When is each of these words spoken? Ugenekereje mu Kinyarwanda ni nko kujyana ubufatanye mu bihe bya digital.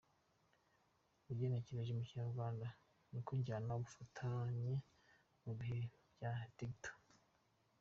Ugenekereje 1.31 1.91
mu 1.97 2.03
Kinyarwanda 2.07 2.67
ni 3.09 3.11
nko 3.11 3.21
kujyana 3.27 3.71
ubufatanye 3.77 4.75
mu 5.43 5.51
bihe 5.57 5.79
bya 6.15 6.31
digital. 6.57 6.93